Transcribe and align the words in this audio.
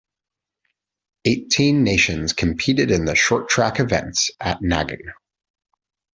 Eighteen 1.25 1.83
nations 1.83 2.33
competed 2.33 2.89
in 2.89 3.05
the 3.05 3.13
short 3.13 3.49
track 3.49 3.79
events 3.79 4.31
at 4.39 4.59
Nagano. 4.59 5.11